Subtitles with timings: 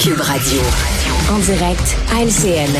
[0.00, 0.60] Cube Radio.
[1.30, 2.70] En direct à LCN.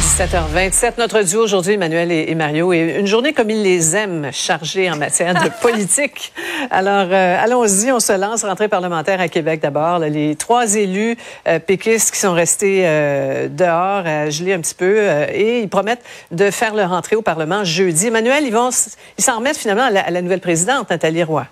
[0.00, 0.92] 17h27.
[0.98, 4.96] Notre duo aujourd'hui, Emmanuel et, Mario, et une journée comme ils les aiment, chargée en
[4.96, 6.32] matière de politique.
[6.70, 8.44] Alors, euh, allons-y, on se lance.
[8.44, 9.98] Rentrée parlementaire à Québec d'abord.
[9.98, 11.16] Les trois élus
[11.48, 16.04] euh, péquistes qui sont restés euh, dehors à geler un petit peu et ils promettent
[16.30, 18.06] de faire leur entrée au Parlement jeudi.
[18.06, 18.70] Emmanuel, ils vont,
[19.18, 21.46] ils s'en remettent finalement à la, à la nouvelle présidente, Nathalie Roy.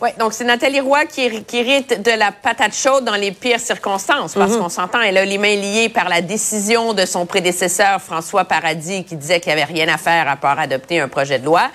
[0.00, 3.58] Oui, donc c'est Nathalie Roy qui, qui, hérite de la patate chaude dans les pires
[3.58, 4.58] circonstances, parce mhm.
[4.58, 9.02] qu'on s'entend, elle a les mains liées par la décision de son prédécesseur François Paradis,
[9.04, 11.68] qui disait qu'il n'y avait rien à faire à part adopter un projet de loi,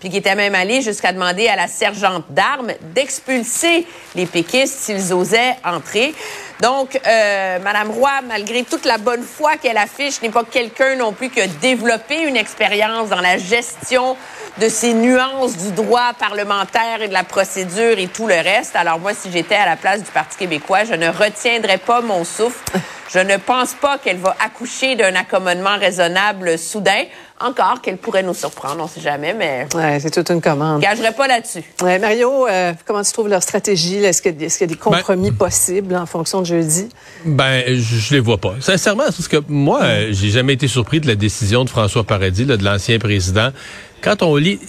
[0.00, 5.12] puis qui était même allé jusqu'à demander à la sergente d'armes d'expulser les péquistes s'ils
[5.12, 6.14] osaient entrer.
[6.60, 11.12] Donc, euh, Madame Roy, malgré toute la bonne foi qu'elle affiche, n'est pas quelqu'un non
[11.12, 14.16] plus qui a développé une expérience dans la gestion
[14.58, 18.76] de ces nuances du droit parlementaire et de la procédure et tout le reste.
[18.76, 22.24] Alors moi, si j'étais à la place du Parti québécois, je ne retiendrais pas mon
[22.24, 22.58] souffle.
[23.12, 27.04] Je ne pense pas qu'elle va accoucher d'un accommodement raisonnable soudain.
[27.40, 29.66] Encore qu'elle pourrait nous surprendre, on ne sait jamais, mais.
[29.74, 30.80] Ouais, c'est toute une commande.
[30.80, 31.64] Je gagerai pas là-dessus.
[31.82, 33.96] Ouais, Mario, euh, comment tu trouves leur stratégie?
[33.96, 36.88] Est-ce qu'il y, a des compromis ben, possibles en fonction de jeudi?
[37.24, 38.54] Ben, je, ne les vois pas.
[38.60, 42.44] Sincèrement, parce que moi, euh, j'ai jamais été surpris de la décision de François Paradis,
[42.44, 43.50] de l'ancien président.
[44.02, 44.60] Quand on lit,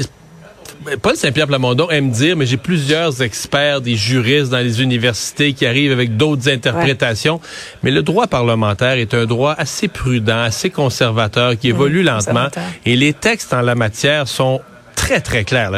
[1.01, 5.65] Paul Saint-Pierre Plamondon aime dire, mais j'ai plusieurs experts, des juristes dans les universités qui
[5.65, 7.39] arrivent avec d'autres interprétations.
[7.83, 12.47] Mais le droit parlementaire est un droit assez prudent, assez conservateur, qui évolue lentement.
[12.85, 14.61] Et les textes en la matière sont
[14.95, 15.71] très, très clairs.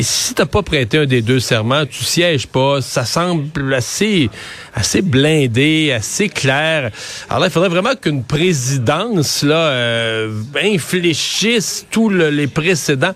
[0.00, 2.80] si t'as pas prêté un des deux serments, tu sièges pas.
[2.80, 4.30] Ça semble assez,
[4.74, 6.90] assez blindé, assez clair.
[7.28, 13.14] Alors là, il faudrait vraiment qu'une présidence là euh, infléchisse tous les précédents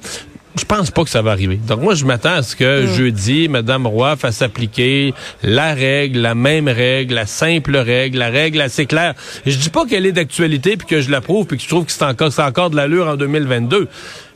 [0.59, 1.56] je pense pas que ça va arriver.
[1.56, 2.95] Donc moi, je m'attends à ce que mm.
[2.95, 8.61] jeudi, Mme Roy fasse appliquer la règle, la même règle, la simple règle, la règle
[8.61, 9.14] assez claire.
[9.47, 11.92] Je dis pas qu'elle est d'actualité puis que je l'approuve puis que je trouve que
[11.92, 13.89] c'est encore, c'est encore de l'allure en 2022.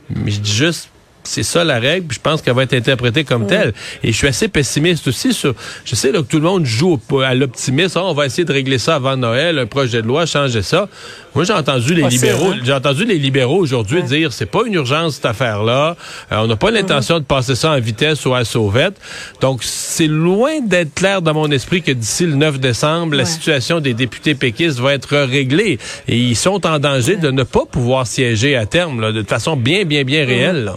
[0.09, 0.89] Mais je dis juste,
[1.23, 3.73] c'est ça la règle, puis je pense qu'elle va être interprétée comme telle.
[4.03, 5.53] Et je suis assez pessimiste aussi sur.
[5.85, 7.99] Je sais là, que tout le monde joue à l'optimisme.
[7.99, 10.89] Ah, on va essayer de régler ça avant Noël, un projet de loi, changer ça.
[11.35, 12.51] Moi, j'ai entendu les libéraux.
[12.51, 12.59] Hein?
[12.63, 15.95] J'ai entendu les libéraux aujourd'hui dire c'est pas une urgence cette affaire-là.
[16.31, 18.95] Euh, on n'a pas l'intention de passer ça en vitesse ou à sauvette.
[19.41, 23.79] Donc, c'est loin d'être clair dans mon esprit que d'ici le 9 décembre, la situation
[23.79, 25.79] des députés péquistes va être réglée.
[26.07, 29.55] Et ils sont en danger de ne pas pouvoir siéger à terme, là, de façon
[29.55, 30.65] bien, bien, bien réelle.
[30.65, 30.75] Là.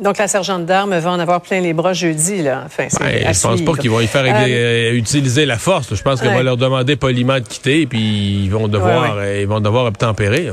[0.00, 2.62] Donc, la sergente d'armes va en avoir plein les bras jeudi, là.
[2.66, 5.92] Enfin, ouais, je pense pas qu'ils vont y faire euh, euh, utiliser la force.
[5.92, 9.48] Je pense qu'on va leur demander poliment de quitter, puis ils vont devoir, euh, ils
[9.48, 10.52] vont devoir obtempérer.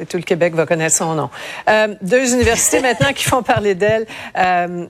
[0.00, 1.28] Et tout le Québec va connaître son nom.
[2.00, 4.06] deux universités maintenant qui font parler d'elle.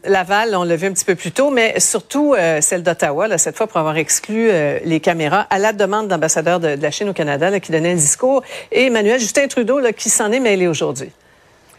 [0.04, 3.66] Laval, on l'a vu un petit peu plus tôt, mais surtout celle d'Ottawa, cette fois
[3.66, 4.50] pour avoir exclu
[4.84, 7.96] les caméras à la demande d'ambassadeur de, la Chine au Canada là, qui donnait un
[7.96, 8.42] discours.
[8.70, 11.10] Et Emmanuel Justin Trudeau là, qui s'en est mêlé aujourd'hui.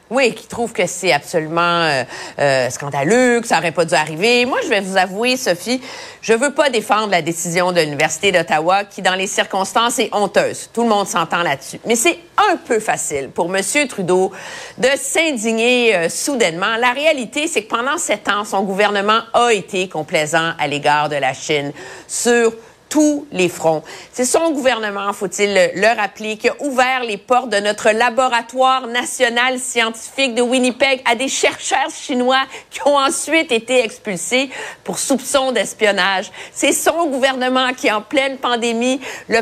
[0.09, 2.03] Oui, qui trouve que c'est absolument euh,
[2.39, 4.43] euh, scandaleux, que ça aurait pas dû arriver.
[4.45, 5.79] Moi, je vais vous avouer, Sophie,
[6.21, 10.71] je veux pas défendre la décision de l'Université d'Ottawa qui, dans les circonstances, est honteuse.
[10.73, 11.79] Tout le monde s'entend là-dessus.
[11.85, 12.17] Mais c'est
[12.51, 13.61] un peu facile pour M.
[13.87, 14.31] Trudeau
[14.79, 16.75] de s'indigner euh, soudainement.
[16.77, 21.17] La réalité, c'est que pendant sept ans, son gouvernement a été complaisant à l'égard de
[21.17, 21.71] la Chine
[22.07, 22.51] sur
[22.89, 23.83] tous les fronts.
[24.11, 29.59] C'est son gouvernement, faut-il le rappeler, qui a ouvert les portes de notre laboratoire national
[29.59, 32.41] scientifique de Winnipeg à des chercheurs chinois
[32.71, 34.49] qui ont ensuite été expulsés
[34.83, 36.31] pour soupçon d'espionnage.
[36.51, 39.41] C'est son gouvernement qui, en pleine pandémie, le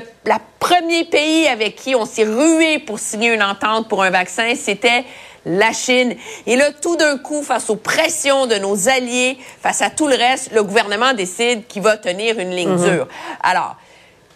[0.59, 5.05] premier pays avec qui on s'est rué pour signer une entente pour un vaccin, c'était
[5.47, 6.15] la Chine.
[6.45, 10.15] Et là, tout d'un coup, face aux pressions de nos alliés, face à tout le
[10.15, 12.89] reste, le gouvernement décide qu'il va tenir une ligne mhm.
[12.89, 13.07] dure.
[13.41, 13.75] Alors,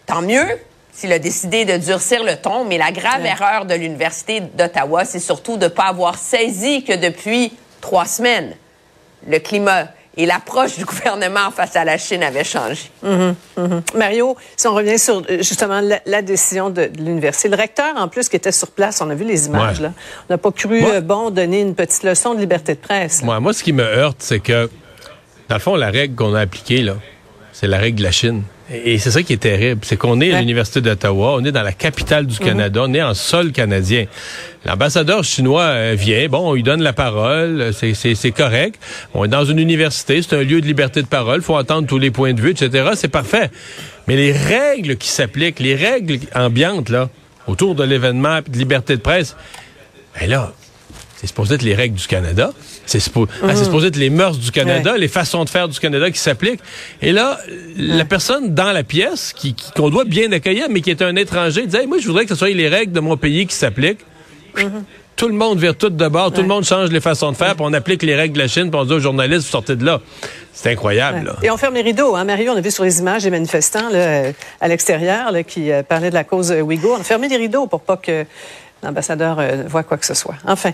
[0.05, 0.47] tant mieux
[0.94, 5.19] s'il a décidé de durcir le ton, mais la grave erreur de l'Université d'Ottawa, c'est
[5.19, 8.55] surtout de ne pas avoir saisi que depuis trois semaines,
[9.25, 12.91] le climat et l'approche du gouvernement face à la Chine avait changé.
[13.03, 13.81] Mhm, mhm.
[13.96, 18.28] Mario, si on revient sur euh, justement la, décision de, l'université, le recteur en plus
[18.28, 19.93] qui était sur place, on a vu les images là,
[20.29, 23.23] on n'a pas cru euh, bon donner une petite leçon de liberté de presse.
[23.23, 24.69] Moi, moi, ce qui me heurte, c'est que
[25.49, 26.96] dans le fond, la règle qu'on a appliquée là,
[27.53, 28.43] c'est la règle de la Chine.
[28.73, 31.62] Et c'est ça qui est terrible, c'est qu'on est à l'Université d'Ottawa, on est dans
[31.62, 32.47] la capitale du mhm.
[32.47, 34.06] Canada, on est en sol canadien.
[34.66, 38.79] L'ambassadeur chinois euh, vient, bon, on lui donne la parole, c'est correct.
[39.14, 41.97] On est dans une université, c'est un lieu de liberté de parole, faut entendre tous
[41.97, 42.91] les points de vue, etc.
[42.96, 43.52] C'est parfait.
[44.08, 47.09] Mais les règles qui s'appliquent, les règles ambiantes, là,
[47.47, 49.35] autour de l'événement, de liberté de presse,
[50.17, 50.53] ben là,
[51.22, 52.52] c'est supposé être les règles du Canada.
[52.88, 55.79] C'est supposé, ah, c'est supposé être les mœurs du Canada, les façons de faire du
[55.79, 56.62] Canada qui s'appliquent.
[57.00, 57.38] Et là,
[57.78, 61.68] la personne dans la pièce, qui, qu'on doit bien accueillir, mais qui est un étranger,
[61.68, 64.03] disait, Hey, moi, je voudrais que ce soit les règles de mon pays qui s'appliquent.
[65.16, 67.53] Tout le monde vire tout de bord, tout le monde change les façons de faire,
[67.53, 69.76] puis on applique les règles de la Chine, puis on dit aux journalistes, vous sortez
[69.76, 70.02] de là.
[70.52, 71.35] C'est incroyable, là.
[71.44, 72.16] Et on ferme les rideaux.
[72.16, 72.24] Hein.
[72.24, 76.09] Mario, on a vu sur les images des manifestants là, à l'extérieur qui euh, parlaient
[76.09, 76.96] de la cause euh, ouïghour.
[76.97, 78.26] On a fermé les rideaux pour pas que
[78.83, 80.35] l'ambassadeur euh, voit quoi que ce soit.
[80.45, 80.72] Enfin,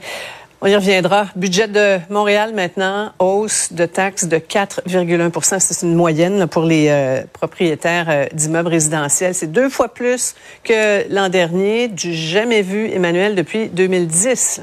[0.59, 1.27] on y reviendra.
[1.35, 7.21] Budget de Montréal maintenant, hausse de taxes de 4,1% C'est une moyenne pour les euh,
[7.31, 9.35] propriétaires euh, d'immeubles résidentiels.
[9.35, 10.33] C'est deux fois plus
[10.63, 14.61] que l'an dernier, du jamais vu, Emmanuel, depuis 2010.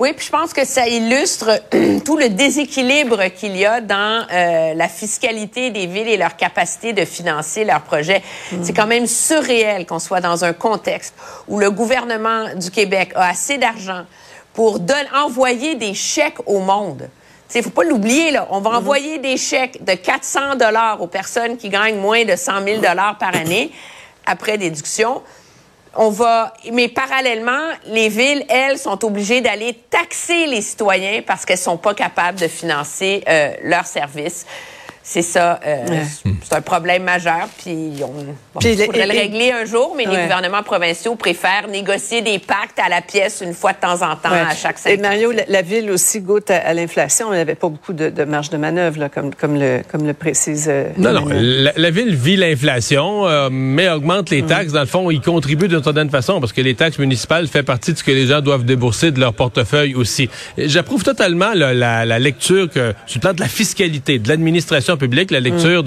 [0.00, 1.60] Oui, puis je pense que ça illustre
[2.04, 6.92] tout le déséquilibre qu'il y a dans euh, la fiscalité des villes et leur capacité
[6.92, 8.22] de financer leurs projets.
[8.62, 11.14] C'est quand même surréel qu'on soit dans un contexte
[11.48, 14.04] où le gouvernement du Québec a assez d'argent
[14.54, 17.08] pour don- envoyer des chèques au monde.
[17.54, 18.46] Il faut pas l'oublier, là.
[18.50, 22.62] On va envoyer des chèques de 400 dollars aux personnes qui gagnent moins de 100
[22.62, 23.72] 000 dollars par année
[24.26, 25.22] après déduction
[25.94, 31.58] on va, mais parallèlement, les villes, elles, sont obligées d'aller taxer les citoyens parce qu'elles
[31.58, 34.46] sont pas capables de financer euh, leurs services.
[35.10, 35.86] C'est ça, euh,
[36.42, 40.04] c'est un problème majeur, puis on bon, Puis faudrait le et- régler un jour, mais
[40.04, 44.16] les gouvernements provinciaux préfèrent négocier des pactes à la pièce une fois de temps en
[44.16, 44.40] temps Ouais.
[44.50, 45.02] à chaque Et cinq ans.
[45.08, 47.32] Mario, la, la ville aussi goûte à, à l'inflation.
[47.32, 50.12] Elle n'avait pas beaucoup de, de marge de manœuvre, là, comme, comme, le, comme le
[50.12, 50.66] précise.
[50.68, 51.24] euh, Non, non.
[51.30, 54.34] La, la ville vit l'inflation, euh, mais augmente Mm.
[54.34, 54.72] les taxes.
[54.74, 57.94] Dans le fond, il contribue d'une certaine façon parce que les taxes municipales fait partie
[57.94, 60.28] de ce que les gens doivent débourser de leur portefeuille aussi.
[60.58, 64.28] Et J'approuve totalement là, la, la lecture que, sur le plan de la fiscalité, de
[64.28, 65.84] l'administration publique, la lecture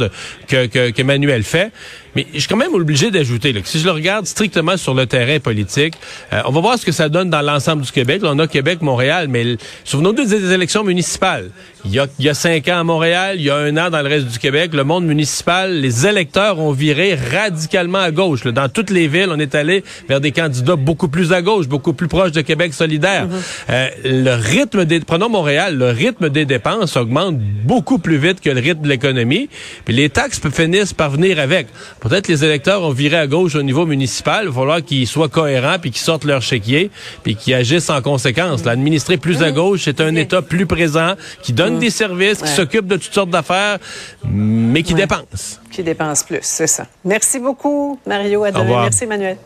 [0.48, 1.72] que, que, qu'Emmanuel fait.
[2.16, 5.06] Mais je suis quand même obligé d'ajouter que si je le regarde strictement sur le
[5.06, 5.94] terrain politique,
[6.34, 8.22] euh, on va voir ce que ça donne dans l'ensemble du Québec.
[8.26, 11.52] On a Québec, Montréal, mais souvenons-nous des élections municipales.
[11.84, 13.90] Il y, a, il y a cinq ans à Montréal, il y a un an
[13.90, 18.44] dans le reste du Québec, le monde municipal, les électeurs ont viré radicalement à gauche.
[18.44, 21.94] Dans toutes les villes, on est allé vers des candidats beaucoup plus à gauche, beaucoup
[21.94, 23.28] plus proches de Québec solidaire.
[23.70, 28.52] Euh, le rythme des, prenons Montréal, le rythme des dépenses augmente beaucoup plus vite que
[28.52, 29.50] le rythme de l'économie.
[29.86, 31.68] Puis les taxes finissent par venir avec.
[32.00, 34.44] Peut-être les électeurs ont viré à gauche au niveau municipal.
[34.44, 36.92] Il va falloir qu'ils soient cohérents puis qu'ils sortent leur chéquier
[37.24, 38.66] puis qu'ils agissent en conséquence.
[38.66, 42.50] L'administrer plus à gauche, c'est un État plus présent qui donne des services, qui Ouais.
[42.50, 43.78] s'occupe de toutes sortes d'affaires,
[44.26, 45.60] mais qui dépense.
[45.72, 46.86] Qui dépense plus, c'est ça.
[47.06, 48.44] Merci beaucoup, Mario.
[48.44, 48.82] À demain.
[48.84, 49.38] Merci, Emmanuel.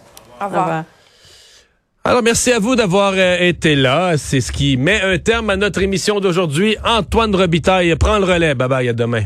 [0.42, 0.84] Au revoir.
[2.04, 4.14] Alors, merci à vous d'avoir euh, été là.
[4.18, 6.78] C'est ce qui met un terme à notre émission d'aujourd'hui.
[6.86, 8.54] Antoine Robitaille prend le relais.
[8.54, 9.24] Bye bye, à demain.